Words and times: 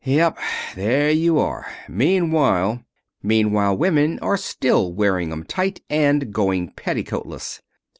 "Yep. 0.03 0.39
There 0.75 1.11
you 1.11 1.37
are. 1.37 1.67
Meanwhile" 1.87 2.83
"Meanwhile, 3.21 3.77
women 3.77 4.17
are 4.17 4.35
still 4.35 4.91
wearing 4.93 5.31
'em 5.31 5.43
tight, 5.43 5.83
and 5.91 6.33
going 6.33 6.71
petticoatless." 6.71 7.61